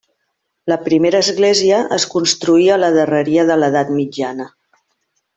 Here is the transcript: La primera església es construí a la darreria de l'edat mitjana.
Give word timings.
La 0.71 0.77
primera 0.85 1.19
església 1.25 1.81
es 1.97 2.07
construí 2.13 2.65
a 2.77 2.81
la 2.85 2.89
darreria 2.99 3.43
de 3.51 3.59
l'edat 3.65 3.93
mitjana. 3.99 4.49